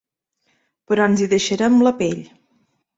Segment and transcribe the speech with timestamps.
[0.93, 2.29] Però ens hi deixarem la pell.